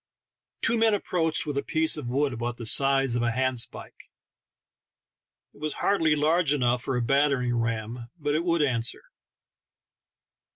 Two 0.63 0.79
men 0.79 0.95
approached 0.95 1.45
with 1.45 1.59
a 1.59 1.61
piece 1.61 1.95
of 1.95 2.07
wood 2.07 2.33
about 2.33 2.57
the 2.57 2.65
size 2.65 3.15
of 3.15 3.21
a 3.21 3.29
handspike. 3.29 4.09
It 5.53 5.59
was 5.61 5.75
hardly 5.75 6.15
large 6.15 6.55
enough 6.55 6.81
for 6.81 6.97
a 6.97 7.03
battering 7.03 7.55
ram, 7.55 8.09
but 8.17 8.33
it 8.33 8.43
would 8.43 8.63
answer. 8.63 9.03